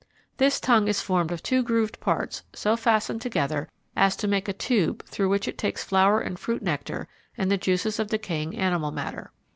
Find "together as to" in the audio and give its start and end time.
3.21-4.27